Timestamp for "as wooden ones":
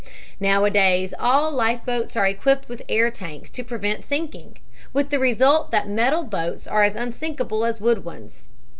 7.65-8.47